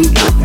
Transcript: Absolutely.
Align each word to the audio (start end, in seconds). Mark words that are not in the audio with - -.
Absolutely. 0.00 0.39